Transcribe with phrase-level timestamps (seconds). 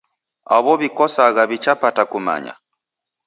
[0.55, 2.53] Aw'o w'ikosagha w'ichapata kumanya.